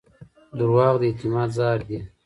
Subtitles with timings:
[0.57, 1.99] دروغ د اعتماد زهر دي.